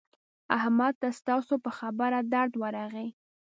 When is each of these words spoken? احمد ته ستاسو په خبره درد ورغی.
احمد 0.57 0.93
ته 1.01 1.07
ستاسو 1.19 1.53
په 1.63 1.71
خبره 1.79 2.19
درد 2.33 2.53
ورغی. 2.61 3.09